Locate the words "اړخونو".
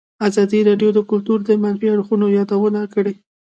1.93-2.25